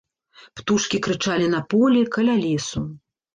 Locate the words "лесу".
2.47-2.85